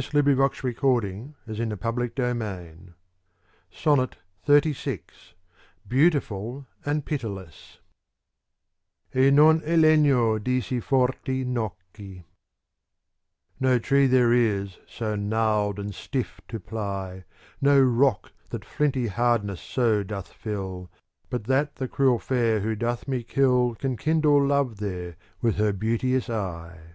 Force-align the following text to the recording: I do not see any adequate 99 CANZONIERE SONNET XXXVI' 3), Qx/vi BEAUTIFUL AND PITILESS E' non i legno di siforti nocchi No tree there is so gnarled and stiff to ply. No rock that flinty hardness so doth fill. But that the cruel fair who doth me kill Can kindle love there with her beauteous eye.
I 0.00 0.02
do 0.02 0.34
not 0.34 0.56
see 0.56 0.68
any 0.68 0.76
adequate 1.46 2.16
99 2.16 2.16
CANZONIERE 2.16 2.94
SONNET 3.70 4.16
XXXVI' 4.46 4.74
3), 4.82 4.96
Qx/vi 4.96 5.34
BEAUTIFUL 5.86 6.66
AND 6.86 7.04
PITILESS 7.04 7.80
E' 9.14 9.30
non 9.30 9.60
i 9.62 9.76
legno 9.76 10.38
di 10.38 10.62
siforti 10.62 11.44
nocchi 11.44 12.24
No 13.60 13.78
tree 13.78 14.06
there 14.06 14.32
is 14.32 14.78
so 14.86 15.16
gnarled 15.16 15.78
and 15.78 15.94
stiff 15.94 16.40
to 16.48 16.58
ply. 16.58 17.24
No 17.60 17.78
rock 17.78 18.32
that 18.48 18.64
flinty 18.64 19.08
hardness 19.08 19.60
so 19.60 20.02
doth 20.02 20.28
fill. 20.32 20.90
But 21.28 21.44
that 21.44 21.74
the 21.74 21.88
cruel 21.88 22.18
fair 22.18 22.60
who 22.60 22.74
doth 22.74 23.06
me 23.06 23.22
kill 23.22 23.74
Can 23.74 23.98
kindle 23.98 24.46
love 24.46 24.78
there 24.78 25.16
with 25.42 25.56
her 25.56 25.74
beauteous 25.74 26.30
eye. 26.30 26.94